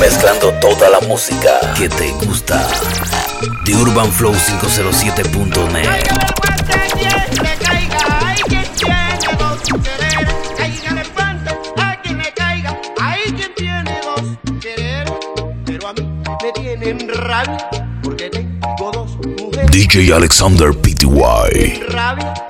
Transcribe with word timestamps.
Mezclando 0.00 0.52
toda 0.60 0.88
la 0.88 1.00
música 1.00 1.60
que 1.76 1.88
te 1.88 2.10
gusta. 2.12 2.66
De 3.64 3.74
Urban 3.74 4.10
Flow 4.10 4.32
507.net. 4.32 6.47
rabia 17.28 17.58
porque 18.02 18.30
tengo 18.30 18.90
dos 18.90 19.16
mujeres. 19.16 19.70
DJ 19.70 20.12
Alexander 20.14 20.70
PTY. 20.72 21.82
Rabia 21.90 22.47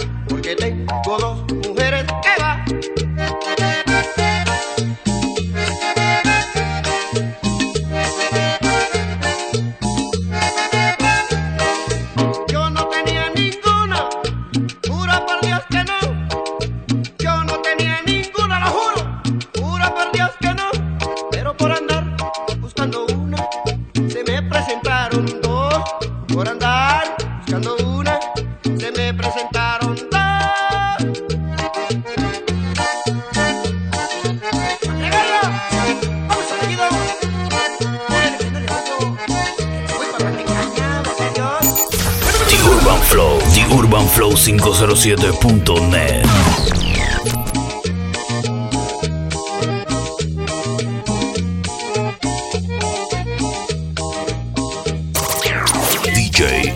Ponteponte.net 45.33 46.25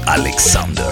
Alexander. 0.06 0.91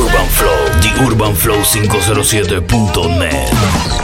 Urban 0.00 0.28
Flow, 0.30 0.64
The 0.80 0.88
Urban 1.12 1.34
Flow 1.34 1.60
507.net. 1.62 3.99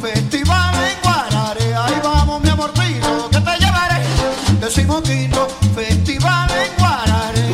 Festival 0.00 0.74
en 0.76 0.96
Guarare, 1.02 1.74
ahí 1.76 2.00
vamos 2.02 2.40
mi 2.42 2.48
amorcito, 2.48 3.28
que 3.30 3.38
te 3.38 3.58
llevaré. 3.58 4.02
Festival 5.74 6.50
en 6.50 6.72
Guarare. 6.78 7.44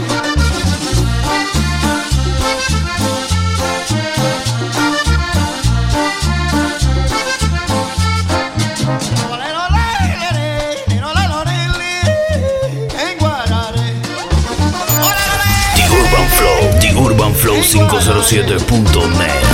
The 15.74 15.82
Flow, 16.36 16.60
The 16.80 16.90
Flow 17.34 17.56
507.net 17.56 19.49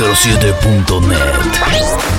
107.net. 0.00 2.09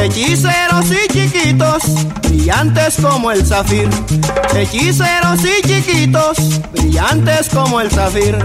Hechiceros 0.00 0.86
y 0.90 1.12
chiquitos, 1.12 1.82
brillantes 2.22 2.96
como 3.00 3.30
el 3.30 3.46
zafir. 3.46 3.88
Hechiceros 4.54 5.40
y 5.44 5.62
chiquitos, 5.66 6.36
brillantes 6.72 7.48
como 7.48 7.80
el 7.80 7.90
zafir. 7.90 8.36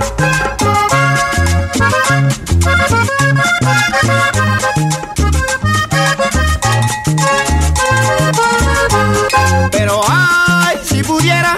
Pero 9.71 10.01
ay, 10.07 10.77
si 10.87 11.03
pudiera 11.03 11.57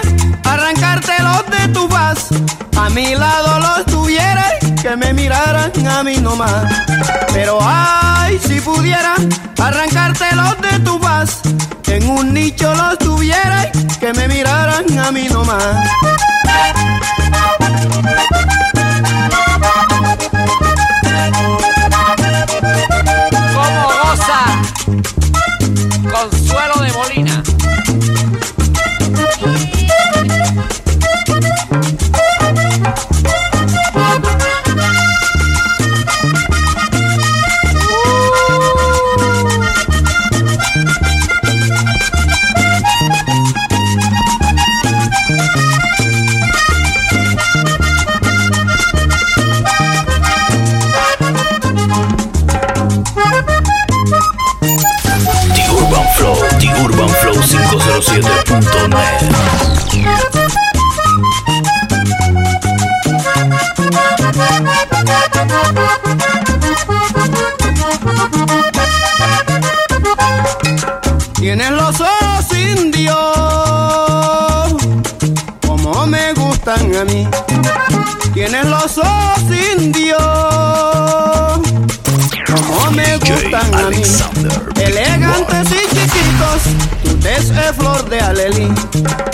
arrancártelos 1.42 1.50
de 1.50 1.68
tu 1.72 1.88
faz, 1.88 2.28
a 2.76 2.90
mi 2.90 3.14
lado 3.14 3.58
los 3.60 3.86
tuviera 3.86 4.44
que 4.80 4.96
me 4.96 5.12
miraran 5.12 5.72
a 5.86 6.02
mí 6.02 6.16
nomás. 6.18 6.64
Pero 7.32 7.58
ay, 7.60 8.38
si 8.46 8.60
pudiera 8.60 9.14
arrancártelos 9.58 10.60
de 10.60 10.78
tu 10.80 10.98
faz, 10.98 11.40
en 11.86 12.08
un 12.08 12.32
nicho 12.34 12.72
los 12.74 12.98
tuviera 12.98 13.70
que 14.00 14.12
me 14.12 14.28
miraran 14.28 14.98
a 14.98 15.12
mí 15.12 15.28
nomás. 15.28 15.64
Mí. 77.12 77.28
Tienes 78.34 78.64
los 78.66 78.98
ojos 78.98 79.42
indios, 79.78 80.22
como 82.46 82.90
me 82.92 83.18
DJ 83.18 83.34
gustan 83.34 83.74
a 83.74 83.88
mí. 83.90 83.96
Alexander 83.96 84.62
Elegantes 84.80 85.68
y 85.70 85.94
chiquitos, 85.94 86.62
tu 87.04 87.14
tez 87.20 87.50
es 87.50 87.76
flor 87.76 88.08
de 88.08 88.20
alelí. 88.20 88.68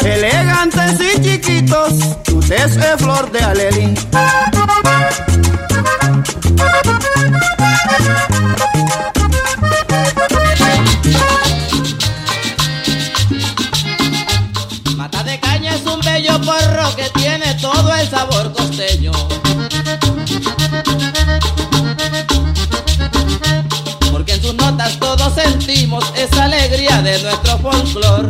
Elegantes 0.05 1.01
y 1.01 1.21
chiquitos, 1.23 1.93
tu 2.25 2.41
tez 2.41 2.77
es 2.77 2.97
flor 2.99 3.31
de 3.31 3.41
alelí. 3.41 3.95
Mata 14.97 15.23
de 15.23 15.41
caña 15.41 15.75
es 15.75 15.87
un 15.87 16.01
bello 16.01 16.41
porro 16.41 16.95
que 16.97 17.09
tiene 17.15 17.38
sabor 18.09 18.53
costeño. 18.53 19.13
Porque 24.11 24.33
en 24.35 24.43
sus 24.43 24.55
notas 24.55 24.99
todos 24.99 25.35
sentimos 25.35 26.05
esa 26.17 26.45
alegría 26.45 27.03
de 27.03 27.23
nuestro 27.23 27.59
folclor. 27.59 28.27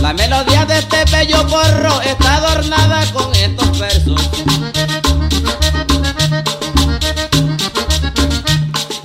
La 0.00 0.12
melodía 0.12 0.64
de 0.66 0.78
este 0.78 1.04
bello 1.04 1.46
porro 1.46 2.00
está 2.02 2.36
adornada 2.36 3.04
con 3.12 3.32
estos 3.34 3.78
versos. 3.78 4.20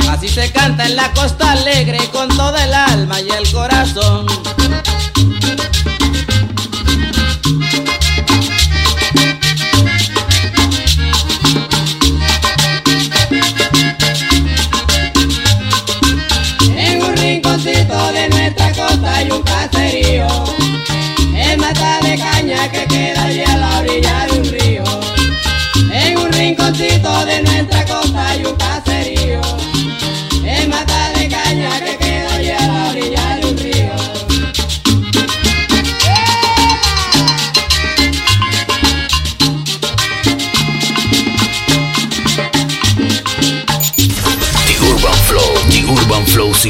Así 0.10 0.28
se 0.28 0.52
canta 0.52 0.86
en 0.86 0.96
la 0.96 1.12
costa 1.14 1.52
alegre 1.52 2.00
con 2.12 2.30
toda 2.30 2.64
el 2.64 2.74
alma 2.74 3.22
y 3.22 3.30
el 3.30 3.52
corazón. 3.52 4.47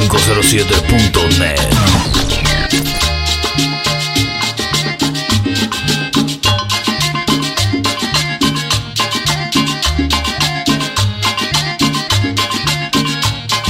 507.net. 0.09 1.59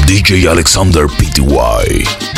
DJ 0.05 0.47
Alexander 0.47 1.07
Pty. 1.07 2.36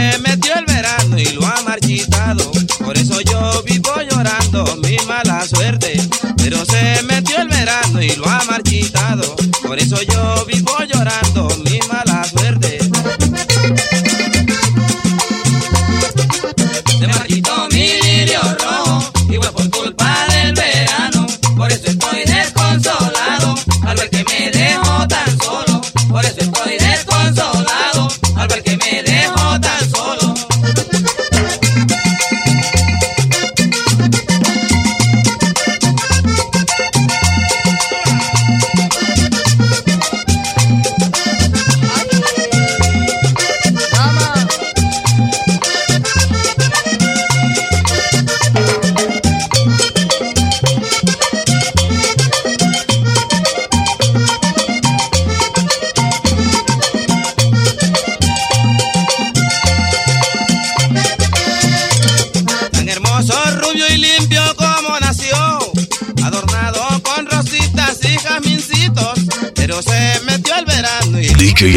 Pero 0.00 0.29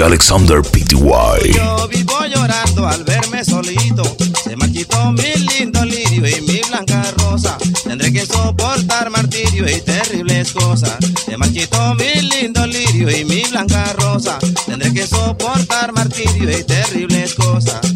Alexander 0.04 0.62
PTY. 0.62 1.54
Yo 1.54 1.88
vivo 1.88 2.26
llorando 2.26 2.88
al 2.88 3.06
verme 3.06 3.44
solito. 3.46 4.04
Se 4.44 4.56
marchitó 4.58 5.12
mi 5.14 5.34
lindo 5.36 5.86
lirio 5.86 6.28
y 6.28 6.42
mi 6.42 6.62
blanca 6.68 7.04
rosa. 7.20 7.58
Tendré 7.86 8.12
que 8.12 8.26
soportar 8.26 9.10
martirio 9.10 9.66
y 9.70 9.80
terribles 9.82 10.52
cosas. 10.52 10.98
Se 11.26 11.38
marchitó 11.38 11.96
mi 11.96 12.22
lindo 12.22 12.68
lirio 12.68 13.10
y 13.18 13.24
mi 13.24 13.44
blanca 13.44 13.94
rosa. 13.98 14.40
Tendré 14.66 14.94
que 14.94 15.08
soportar 15.08 15.94
martirio 15.94 16.52
y 16.52 16.64
terribles 16.64 17.34
cosas. 17.36 17.93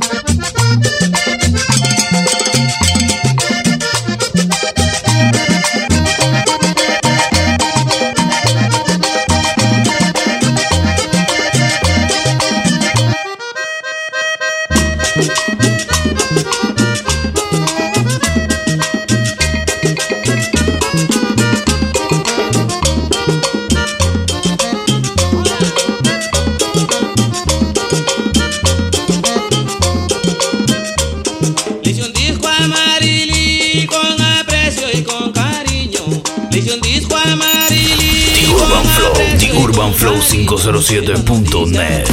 UrbanFlow507.net. 39.58 42.06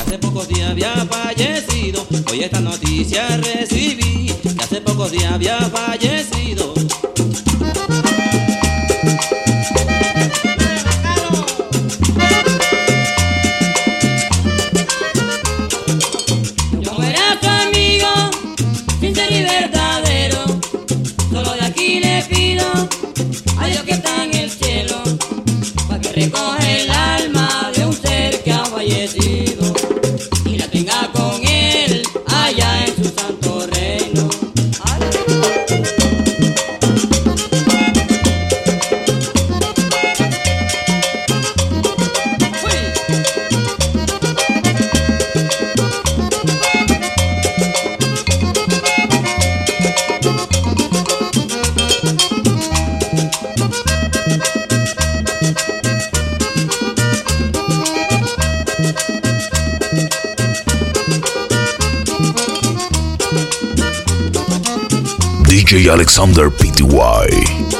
Hace 0.00 0.18
pocos 0.18 0.48
días 0.48 0.70
había 0.70 0.94
fallecido, 1.06 2.06
hoy 2.30 2.44
esta 2.44 2.60
noticia 2.60 3.36
recibí. 3.36 4.32
Que 4.42 4.48
hace 4.62 4.80
pocos 4.80 5.12
días 5.12 5.32
había 5.32 5.58
fallecido. 5.58 6.31
Alexander 65.92 66.48
Pty. 66.48 67.71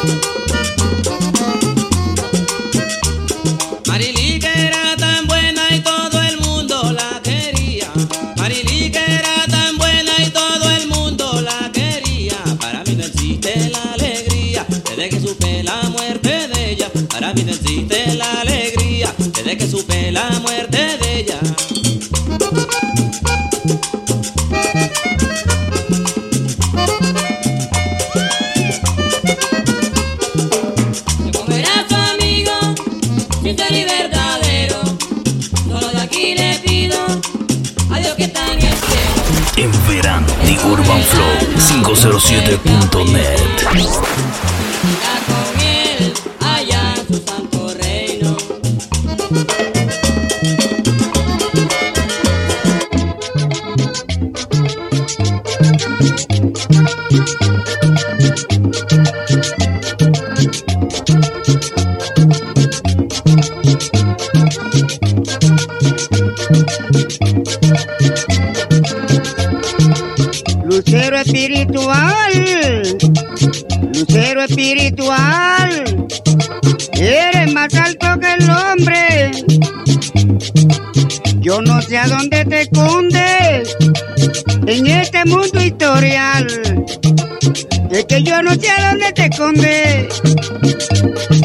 dónde 88.93 89.13
te 89.13 89.25
escondes 89.25 90.23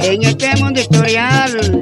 en 0.03 0.23
este 0.23 0.55
mundo 0.57 0.81
historial. 0.81 1.81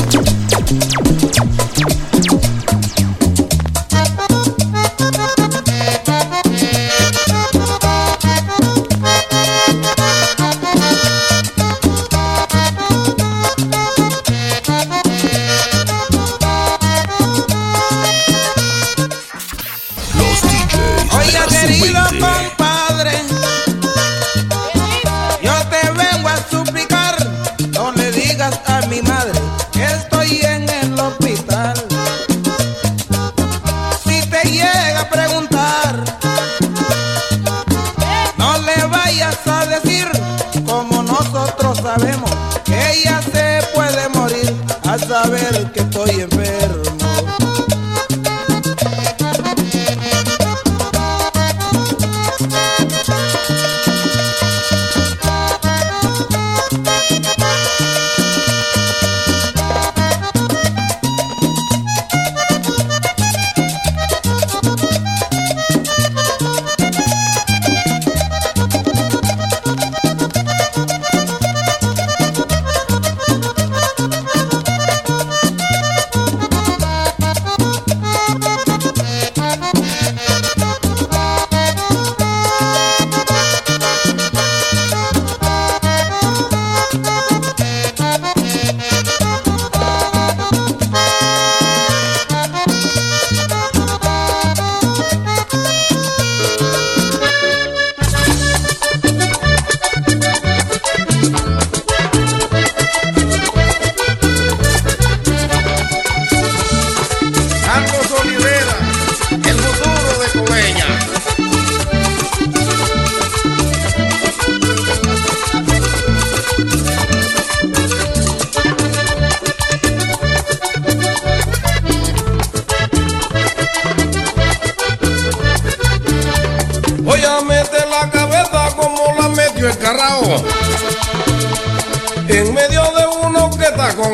saber 45.23 45.71
que 45.71 45.79
estoy 45.79 46.09
enfermo. 46.21 46.36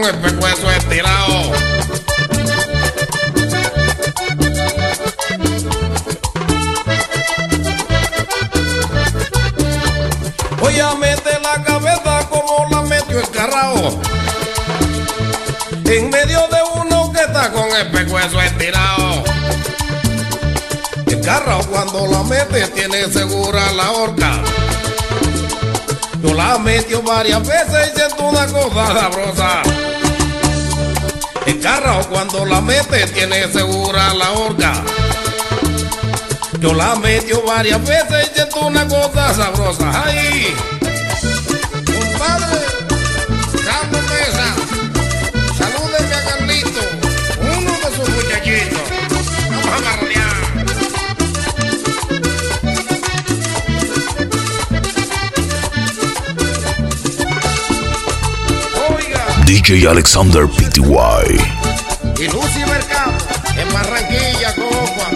El 0.07 0.15
pescuezo 0.17 0.69
estirado. 0.71 1.51
Voy 10.59 10.79
a 10.79 10.95
meter 10.95 11.41
la 11.41 11.63
cabeza 11.63 12.27
como 12.29 12.67
la 12.69 12.81
metió 12.81 13.19
el 13.19 13.29
carrao. 13.29 14.01
En 15.85 16.09
medio 16.09 16.47
de 16.47 16.57
uno 16.81 17.11
que 17.13 17.21
está 17.21 17.51
con 17.51 17.69
el 17.69 17.91
pescuezo 17.91 18.41
estirado. 18.41 19.23
El 21.05 21.21
carro 21.21 21.59
cuando 21.69 22.07
la 22.07 22.23
mete 22.23 22.67
tiene 22.69 23.05
segura 23.05 23.71
la 23.71 23.91
horca. 23.91 24.41
Yo 26.21 26.33
la 26.33 26.57
metió 26.57 27.01
varias 27.03 27.47
veces 27.47 27.91
y 27.93 27.97
siento 27.97 28.23
una 28.23 28.47
cosa 28.47 28.99
sabrosa. 28.99 29.92
El 31.45 31.59
carro 31.59 31.99
cuando 32.09 32.45
la 32.45 32.61
mete 32.61 33.05
tiene 33.07 33.51
segura 33.51 34.13
la 34.13 34.31
horca. 34.31 34.73
Yo 36.59 36.73
la 36.73 36.95
metió 36.95 37.41
varias 37.43 37.85
veces 37.85 38.31
y 38.35 38.65
una 38.65 38.87
cosa 38.87 39.33
sabrosa. 39.33 40.03
¡Ay! 40.05 40.55
Compadre, 41.85 42.59
DJ 59.53 59.85
Alexander 59.87 60.47
Pty. 60.47 60.81
y 60.81 62.27
Lucy 62.27 62.59
Mercado, 62.65 63.13
en 63.55 63.71
Barranquilla, 63.71 64.55
Copa. 64.55 65.11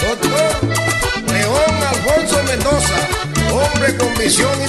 Doctor 0.00 0.50
León 1.32 1.74
Alfonso 1.88 2.42
Mendoza, 2.44 3.08
hombre 3.50 3.96
con 3.96 4.14
visión 4.16 4.59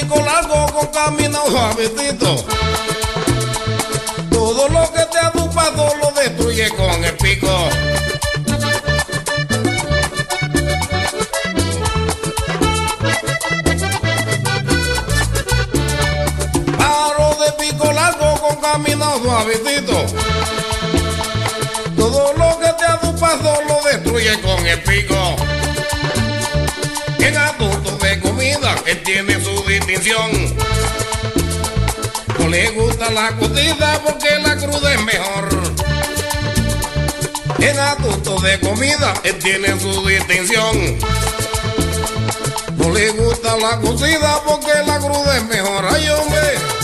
pico 0.00 0.20
largo 0.20 0.66
con 0.74 0.86
camino 0.88 1.38
suavecito. 1.48 2.44
Todo 4.30 4.68
lo 4.68 4.92
que 4.92 5.04
te 5.10 5.18
ha 5.18 5.30
dupado 5.30 5.90
lo 6.02 6.10
destruye 6.10 6.68
con 6.70 7.04
el 7.04 7.16
pico. 7.16 7.48
Paro 16.78 17.36
de 17.40 17.52
pico 17.64 17.92
largo 17.92 18.40
con 18.40 18.56
camino 18.56 19.18
suavecito. 19.22 20.06
Todo 21.96 22.34
lo 22.34 22.58
que 22.58 22.72
te 22.74 22.84
ha 22.84 22.96
dupado 22.96 23.62
lo 23.66 23.80
destruye 23.88 24.40
con 24.42 24.66
el 24.66 24.82
pico. 24.82 25.36
En 27.18 27.36
adulto 27.36 27.95
él 28.86 29.02
tiene 29.02 29.42
su 29.42 29.62
distinción. 29.64 30.30
No 32.38 32.48
le 32.48 32.70
gusta 32.70 33.10
la 33.10 33.32
cocida 33.36 34.00
porque 34.04 34.38
la 34.38 34.56
cruda 34.56 34.94
es 34.94 35.02
mejor. 35.02 35.48
En 37.58 37.78
adulto 37.78 38.38
de 38.40 38.60
comida, 38.60 39.14
él 39.24 39.36
tiene 39.38 39.78
su 39.80 40.06
distinción. 40.06 40.98
No 42.76 42.90
le 42.90 43.10
gusta 43.10 43.56
la 43.56 43.80
cocida 43.80 44.40
porque 44.46 44.72
la 44.86 44.98
cruda 44.98 45.36
es 45.36 45.44
mejor. 45.46 45.86
Ay, 45.90 46.08
hombre. 46.08 46.75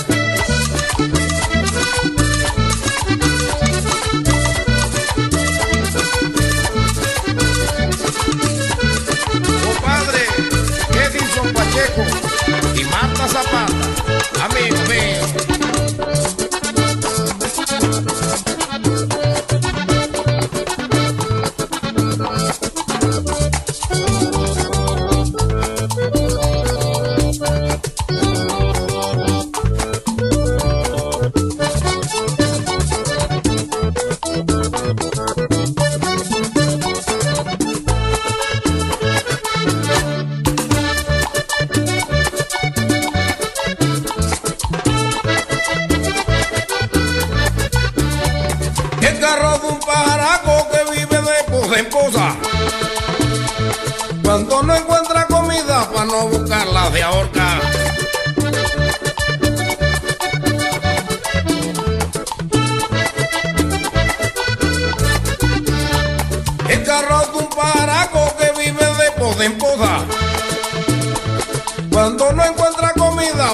Pacheco 11.83 12.03
y 12.77 12.85
Marta 12.85 13.27
Zapata. 13.27 14.45
Amigo 14.45 14.77
mío. 14.89 15.42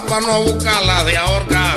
Para 0.09 0.21
no 0.23 0.43
buscarla 0.43 1.05
de 1.05 1.17
ahorca. 1.17 1.77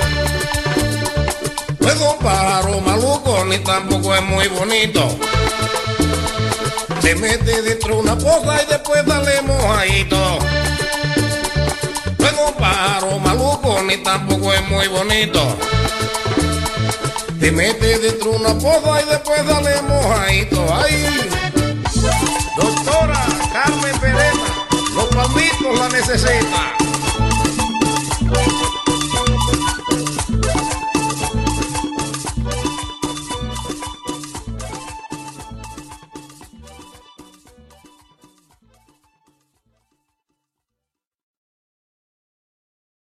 No 1.80 1.90
es 1.90 2.00
un 2.00 2.18
pájaro 2.20 2.80
maluco 2.80 3.44
ni 3.46 3.58
tampoco 3.60 4.16
es 4.16 4.22
muy 4.24 4.48
bonito. 4.48 5.18
Se 7.02 7.16
mete 7.16 7.62
dentro 7.62 7.96
de 7.96 8.02
una 8.02 8.16
poza 8.16 8.64
y 8.64 8.66
después 8.68 9.04
sale 9.06 9.42
mojadito. 9.42 10.40
No 12.20 12.26
es 12.28 12.34
un 12.48 12.54
pájaro 12.54 13.20
maluco 13.20 13.82
ni 13.84 13.98
tampoco 13.98 14.54
es 14.54 14.70
muy 14.70 14.88
bonito. 14.88 15.58
Se 17.40 17.52
mete 17.52 18.00
dentro 18.00 18.32
de 18.32 18.38
una 18.38 18.54
poza 18.54 19.02
y 19.02 19.10
después 19.10 19.42
sale 19.46 19.82
mojadito. 19.82 20.76
¡Ay! 20.76 21.30
Doctora 22.58 23.26
Carmen 23.52 24.00
Perena, 24.00 24.68
los 24.96 25.06
palmitos 25.08 25.80
la 25.80 25.90
necesitan. 25.90 26.81
Thank 28.34 28.62
you. 28.62 28.71